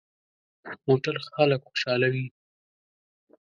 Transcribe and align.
موټر 0.85 1.15
خلک 1.33 1.59
خوشحالوي. 1.69 2.25